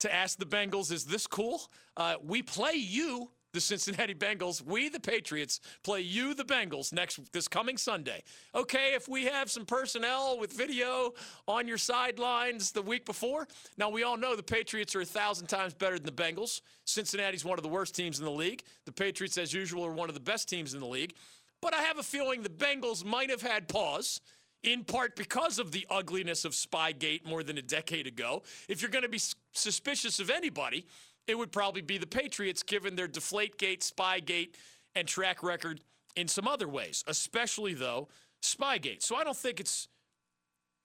[0.00, 1.62] to ask the Bengals, is this cool?
[1.96, 7.32] Uh, we play you the Cincinnati Bengals, we the Patriots play you the Bengals next
[7.32, 8.22] this coming Sunday.
[8.54, 11.14] Okay, if we have some personnel with video
[11.48, 13.48] on your sidelines the week before.
[13.76, 16.60] Now we all know the Patriots are a thousand times better than the Bengals.
[16.84, 18.62] Cincinnati's one of the worst teams in the league.
[18.84, 21.14] The Patriots, as usual, are one of the best teams in the league.
[21.60, 24.20] But I have a feeling the Bengals might have had pause
[24.62, 28.42] in part because of the ugliness of Spygate more than a decade ago.
[28.68, 29.20] If you're going to be
[29.52, 30.86] suspicious of anybody,
[31.30, 34.54] it would probably be the Patriots given their Deflategate, Spygate,
[34.94, 35.80] and track record
[36.16, 38.08] in some other ways, especially, though,
[38.42, 39.02] Spygate.
[39.02, 39.88] So I don't think it's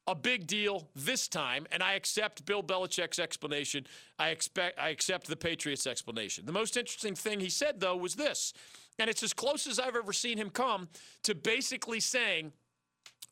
[0.07, 3.87] a big deal this time, and I accept Bill Belichick's explanation.
[4.19, 6.45] I expect I accept the Patriots' explanation.
[6.45, 8.53] The most interesting thing he said, though, was this,
[8.99, 10.89] and it's as close as I've ever seen him come
[11.23, 12.53] to basically saying,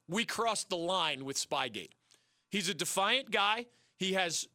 [0.08, 1.91] "We crossed the line with Spygate."
[2.49, 3.67] He's a defiant guy.
[3.97, 4.47] He has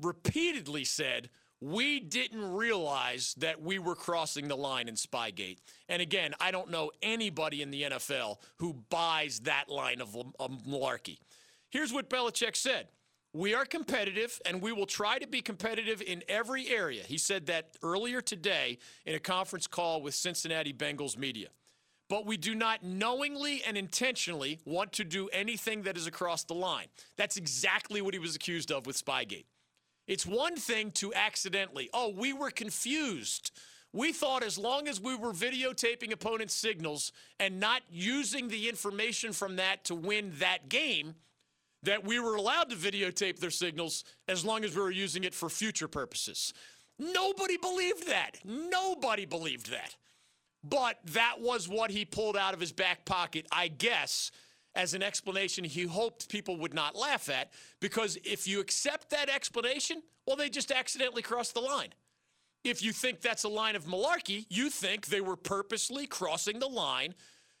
[0.00, 1.28] repeatedly said
[1.66, 5.58] we didn't realize that we were crossing the line in Spygate.
[5.88, 10.64] And again, I don't know anybody in the NFL who buys that line um, of,
[10.64, 11.18] malarkey.
[11.70, 12.86] Here's what Belichick said.
[13.32, 17.02] We are competitive and we will try to be competitive in every area.
[17.02, 21.48] He said that earlier today in a conference call with Cincinnati Bengals media.
[22.08, 26.54] But we do not knowingly and intentionally want to do anything that is across the
[26.54, 26.86] line.
[27.16, 29.46] That's exactly what he was accused of with Spygate.
[30.06, 33.50] It's one thing to accidentally, oh, we were confused.
[33.92, 39.32] We thought as long as we were videotaping opponents' signals and not using the information
[39.32, 41.14] from that to win that game,
[41.82, 45.34] that we were allowed to videotape their signals as long as we were using it
[45.34, 46.52] for future purposes.
[46.98, 48.38] Nobody believed that.
[48.44, 49.96] Nobody believed that.
[50.62, 54.30] But that was what he pulled out of his back pocket, I guess,
[54.76, 59.28] as an explanation he hoped people would not laugh at because if you accept that
[59.28, 61.88] explanation, well, they just accidentally crossed the line.
[62.62, 66.68] If you think that's a line of malarkey, you think they were purposely crossing the
[66.68, 67.14] line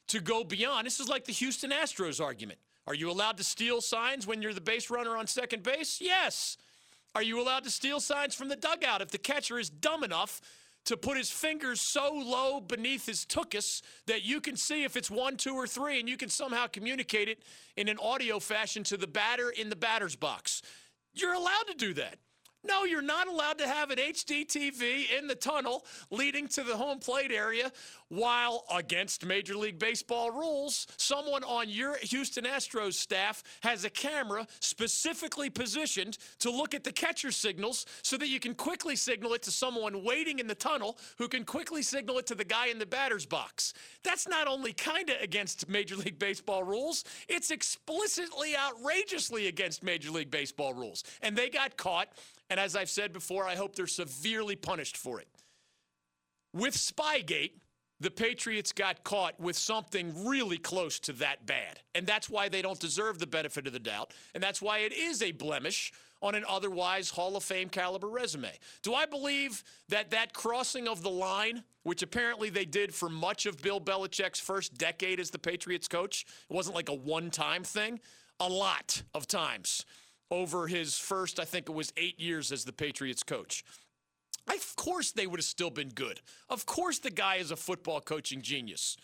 [0.08, 0.86] to go beyond.
[0.86, 2.58] This is like the Houston Astros argument.
[2.86, 6.00] Are you allowed to steal signs when you're the base runner on second base?
[6.00, 6.56] Yes.
[7.14, 10.40] Are you allowed to steal signs from the dugout if the catcher is dumb enough
[10.86, 15.10] to put his fingers so low beneath his tuchus that you can see if it's
[15.10, 17.42] one, two, or three, and you can somehow communicate it
[17.76, 20.62] in an audio fashion to the batter in the batter's box.
[21.12, 22.18] You're allowed to do that.
[22.66, 26.76] No, you're not allowed to have an HD TV in the tunnel leading to the
[26.76, 27.70] home plate area
[28.08, 34.46] while, against Major League Baseball rules, someone on your Houston Astros staff has a camera
[34.60, 39.42] specifically positioned to look at the catcher signals so that you can quickly signal it
[39.42, 42.78] to someone waiting in the tunnel who can quickly signal it to the guy in
[42.78, 43.74] the batter's box.
[44.02, 50.10] That's not only kind of against Major League Baseball rules, it's explicitly outrageously against Major
[50.10, 51.02] League Baseball rules.
[51.22, 52.08] And they got caught
[52.50, 55.28] and as I've said before, I hope they're severely punished for it.
[56.52, 57.52] With Spygate,
[57.98, 61.80] the Patriots got caught with something really close to that bad.
[61.94, 64.12] And that's why they don't deserve the benefit of the doubt.
[64.34, 65.92] And that's why it is a blemish
[66.22, 68.52] on an otherwise Hall of Fame caliber resume.
[68.82, 73.46] Do I believe that that crossing of the line, which apparently they did for much
[73.46, 77.64] of Bill Belichick's first decade as the Patriots coach, it wasn't like a one time
[77.64, 78.00] thing?
[78.40, 79.86] A lot of times
[80.30, 83.64] over his first, I think it was eight years as the Patriots coach.
[84.48, 86.20] Of course, they would have still been good.
[86.48, 88.96] Of course, the guy is a football coaching genius.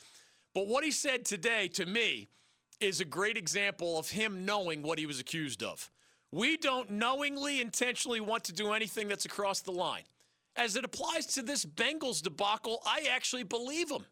[0.55, 2.29] But what he said today to me
[2.81, 5.91] is a great example of him knowing what he was accused of.
[6.31, 10.05] We don't knowingly, intentionally want to do anything that's across the line.
[10.57, 14.05] As it applies to this Bengals debacle, I actually believe him.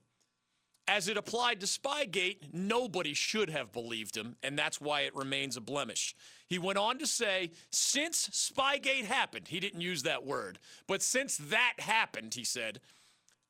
[0.88, 5.56] As it applied to Spygate, nobody should have believed him, and that's why it remains
[5.56, 6.16] a blemish.
[6.48, 10.58] He went on to say, since Spygate happened, he didn't use that word,
[10.88, 12.80] but since that happened, he said,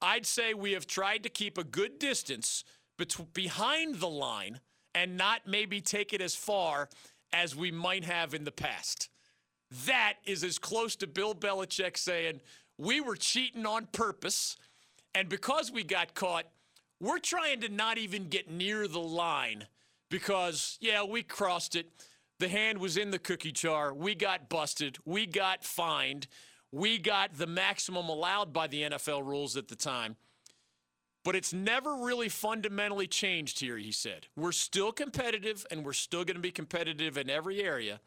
[0.02, 2.64] I'd say we have tried to keep a good distance
[2.98, 4.60] bet- behind the line
[4.94, 6.88] and not maybe take it as far
[7.32, 9.08] as we might have in the past.
[9.86, 12.40] That is as close to Bill Belichick saying,
[12.76, 14.56] we were cheating on purpose,
[15.14, 16.46] and because we got caught,
[17.00, 19.66] we're trying to not even get near the line
[20.10, 21.86] because, yeah, we crossed it.
[22.38, 23.92] The hand was in the cookie jar.
[23.92, 24.98] We got busted.
[25.04, 26.26] We got fined.
[26.72, 30.16] We got the maximum allowed by the NFL rules at the time.
[31.24, 34.26] But it's never really fundamentally changed here, he said.
[34.36, 38.00] We're still competitive and we're still going to be competitive in every area.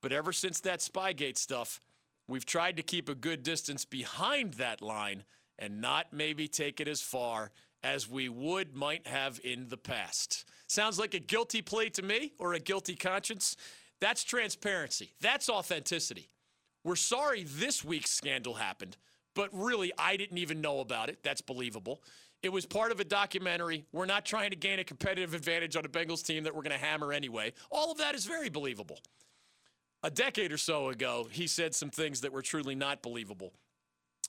[0.00, 1.80] But ever since that Spygate stuff,
[2.26, 5.24] we've tried to keep a good distance behind that line
[5.58, 7.50] and not maybe take it as far
[7.84, 10.44] as we would might have in the past.
[10.66, 13.56] Sounds like a guilty plea to me or a guilty conscience.
[14.00, 15.12] That's transparency.
[15.20, 16.30] That's authenticity.
[16.82, 18.96] We're sorry this week's scandal happened,
[19.34, 21.18] but really, I didn't even know about it.
[21.22, 22.02] That's believable.
[22.42, 23.84] It was part of a documentary.
[23.92, 26.78] We're not trying to gain a competitive advantage on a Bengals team that we're going
[26.78, 27.52] to hammer anyway.
[27.70, 28.98] All of that is very believable.
[30.02, 33.54] A decade or so ago, he said some things that were truly not believable.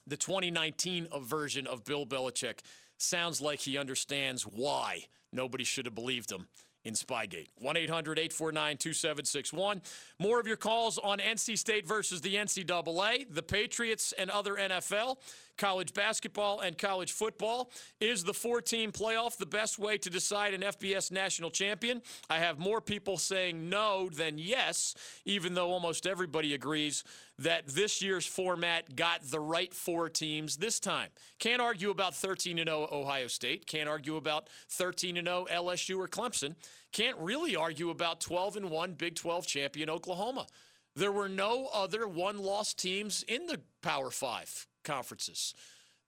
[0.08, 2.60] The 2019 version of Bill Belichick
[2.98, 6.48] sounds like he understands why nobody should have believed him
[6.86, 7.48] in Spygate.
[7.58, 9.82] 1 800 849 2761.
[10.20, 15.18] More of your calls on NC State versus the NCAA, the Patriots, and other NFL,
[15.58, 17.72] college basketball, and college football.
[18.00, 22.02] Is the four team playoff the best way to decide an FBS national champion?
[22.30, 27.04] I have more people saying no than yes, even though almost everybody agrees
[27.40, 31.10] that this year's format got the right four teams this time.
[31.40, 33.68] Can't argue about 13 0 Ohio State.
[33.68, 36.56] Can't argue about 13 0 LSU or Clemson.
[36.92, 40.48] Can't really argue about 12 1 Big 12 champion Oklahoma.
[40.96, 45.54] There were no other one loss teams in the Power Five conferences.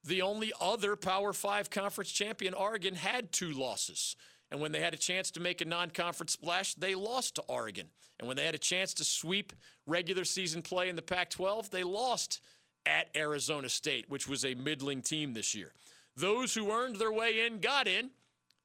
[0.04, 4.16] The only other Power Five conference champion, Oregon, had two losses.
[4.50, 7.42] And when they had a chance to make a non conference splash, they lost to
[7.44, 7.88] Oregon.
[8.20, 9.54] And when they had a chance to sweep
[9.86, 12.42] regular season play in the Pac 12, they lost
[12.86, 15.74] at Arizona State, which was a middling team this year.
[16.16, 18.10] Those who earned their way in got in,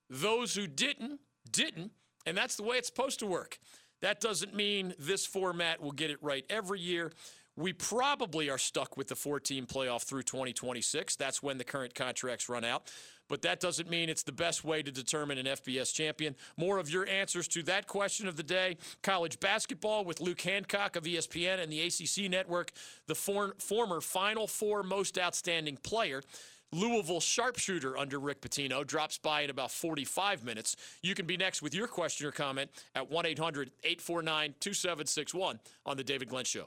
[0.08, 1.20] those who didn't,
[1.50, 1.90] didn't.
[2.24, 3.58] And that's the way it's supposed to work.
[4.00, 7.12] That doesn't mean this format will get it right every year.
[7.56, 11.16] We probably are stuck with the 14 playoff through 2026.
[11.16, 12.90] That's when the current contracts run out.
[13.32, 16.36] But that doesn't mean it's the best way to determine an FBS champion.
[16.58, 20.96] More of your answers to that question of the day college basketball with Luke Hancock
[20.96, 22.72] of ESPN and the ACC network,
[23.06, 26.22] the for- former Final Four most outstanding player.
[26.72, 30.76] Louisville sharpshooter under Rick Pitino drops by in about 45 minutes.
[31.00, 35.96] You can be next with your question or comment at 1 800 849 2761 on
[35.96, 36.66] The David Glenn Show.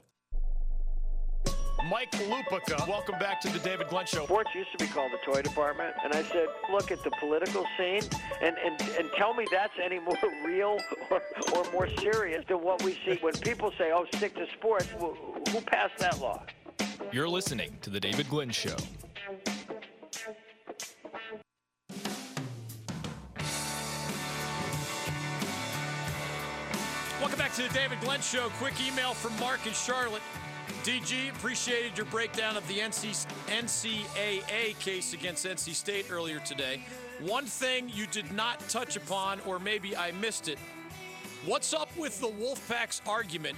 [1.84, 4.24] Mike Lupica, welcome back to the David Glenn Show.
[4.24, 7.64] Sports used to be called the toy department, and I said, look at the political
[7.78, 8.02] scene
[8.42, 10.78] and, and, and tell me that's any more real
[11.10, 11.22] or,
[11.54, 14.88] or more serious than what we see when people say, oh, stick to sports.
[14.98, 16.42] Who passed that law?
[17.12, 18.76] You're listening to The David Glenn Show.
[27.20, 28.48] Welcome back to the David Glenn Show.
[28.58, 30.22] Quick email from Mark in Charlotte.
[30.82, 36.80] DG, appreciated your breakdown of the NC, NCAA case against NC State earlier today.
[37.20, 40.58] One thing you did not touch upon, or maybe I missed it,
[41.44, 43.56] what's up with the Wolfpack's argument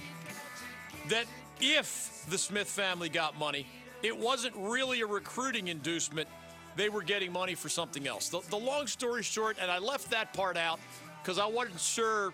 [1.09, 1.25] that
[1.59, 3.67] if the Smith family got money,
[4.01, 6.27] it wasn't really a recruiting inducement,
[6.75, 8.29] they were getting money for something else.
[8.29, 10.79] The, the long story short, and I left that part out
[11.21, 12.33] because I wasn't sure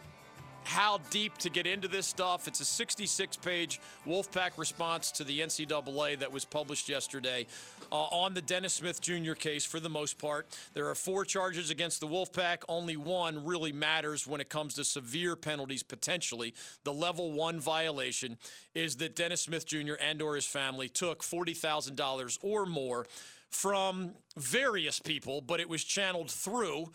[0.65, 2.47] how deep to get into this stuff.
[2.47, 7.45] It's a 66 page Wolfpack response to the NCAA that was published yesterday
[7.91, 9.33] uh, on the Dennis Smith Jr.
[9.33, 10.47] case for the most part.
[10.73, 12.63] There are four charges against the Wolfpack.
[12.67, 16.53] Only one really matters when it comes to severe penalties potentially.
[16.83, 18.37] The level one violation
[18.73, 19.93] is that Dennis Smith Jr.
[20.01, 23.05] and or his family took $40,000 or more
[23.49, 26.91] from various people, but it was channeled through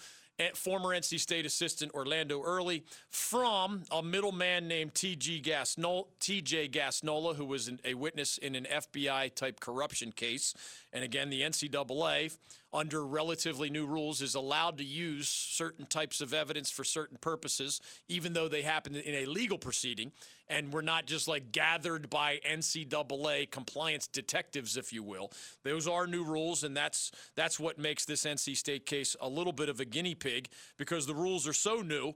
[0.54, 7.44] former NC State assistant Orlando Early from a middleman named TG Gassnola, TJ Gassnola, who
[7.44, 10.54] was an, a witness in an FBI type corruption case.
[10.92, 12.36] And again, the NCAA,
[12.72, 17.80] under relatively new rules, is allowed to use certain types of evidence for certain purposes,
[18.08, 20.12] even though they happen in a legal proceeding.
[20.48, 25.30] and we're not just like gathered by NCAA compliance detectives, if you will.
[25.62, 29.52] Those are new rules, and that's that's what makes this NC State case a little
[29.52, 32.14] bit of a guinea pig because the rules are so new.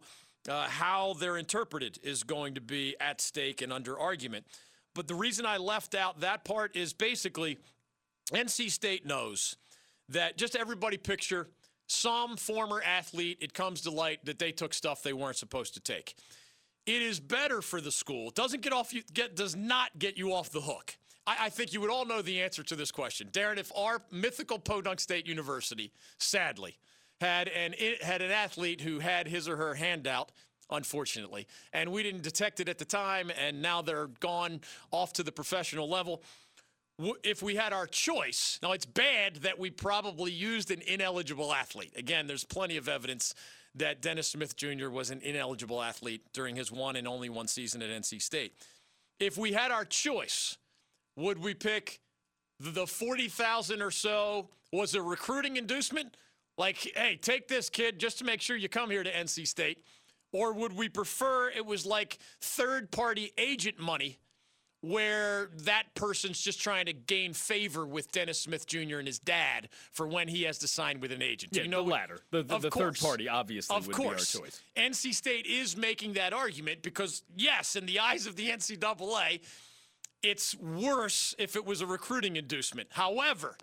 [0.48, 4.44] Uh, how they're interpreted is going to be at stake and under argument.
[4.94, 7.58] But the reason I left out that part is basically
[8.32, 9.56] NC State knows
[10.08, 11.48] that just everybody picture
[11.86, 15.80] some former athlete, it comes to light that they took stuff they weren't supposed to
[15.80, 16.14] take.
[16.86, 18.28] It is better for the school.
[18.28, 20.96] It doesn't get off you get does not get you off the hook.
[21.26, 23.28] I, I think you would all know the answer to this question.
[23.32, 26.78] Darren, if our mythical Podunk State University, sadly,
[27.20, 30.32] had an had an athlete who had his or her hand out
[30.70, 31.46] unfortunately.
[31.72, 35.32] And we didn't detect it at the time, and now they're gone off to the
[35.32, 36.22] professional level.
[36.98, 41.92] If we had our choice, now it's bad that we probably used an ineligible athlete.
[41.96, 43.34] Again, there's plenty of evidence
[43.74, 44.88] that Dennis Smith Jr.
[44.90, 48.54] was an ineligible athlete during his one and only one season at NC State.
[49.18, 50.56] If we had our choice,
[51.16, 52.00] would we pick
[52.60, 56.16] the 40,000 or so was a recruiting inducement?
[56.56, 59.78] Like, hey, take this kid just to make sure you come here to NC State.
[60.32, 64.18] Or would we prefer it was like third party agent money
[64.84, 68.98] where that person's just trying to gain favor with Dennis Smith Jr.
[68.98, 71.56] and his dad for when he has to sign with an agent.
[71.56, 72.18] Yeah, you know the latter.
[72.30, 74.34] The, the, the third party obviously of would course.
[74.34, 74.62] be our choice.
[74.76, 79.40] NC State is making that argument because, yes, in the eyes of the NCAA,
[80.22, 82.88] it's worse if it was a recruiting inducement.
[82.92, 83.56] However,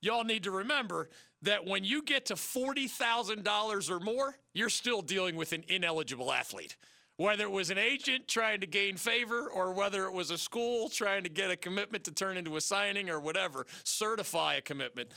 [0.00, 1.08] y'all need to remember
[1.42, 6.76] that when you get to $40,000 or more, you're still dealing with an ineligible athlete.
[7.18, 10.90] Whether it was an agent trying to gain favor or whether it was a school
[10.90, 15.08] trying to get a commitment to turn into a signing or whatever, certify a commitment,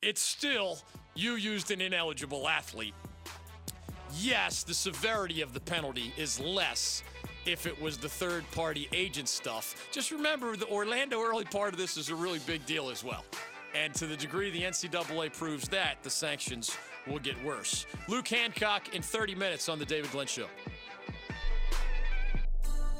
[0.00, 0.78] it's still
[1.16, 2.94] you used an ineligible athlete.
[4.16, 7.02] Yes, the severity of the penalty is less
[7.46, 9.88] if it was the third party agent stuff.
[9.90, 13.24] Just remember the Orlando Early part of this is a really big deal as well.
[13.74, 16.76] And to the degree the NCAA proves that, the sanctions
[17.08, 17.86] will get worse.
[18.06, 20.46] Luke Hancock in 30 minutes on The David Glenn Show.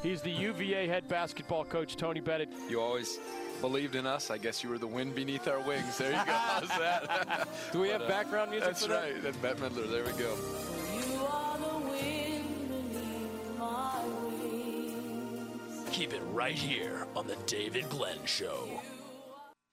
[0.03, 2.49] He's the UVA head basketball coach, Tony Bennett.
[2.69, 3.19] You always
[3.61, 4.31] believed in us.
[4.31, 5.99] I guess you were the wind beneath our wings.
[5.99, 6.23] There you go.
[6.33, 7.49] How's that?
[7.73, 9.03] Do we have uh, background music That's for that?
[9.13, 9.23] right.
[9.23, 9.91] That's Bette Midler.
[9.91, 10.35] There we go.
[15.93, 18.81] Keep it right here on The David Glenn Show.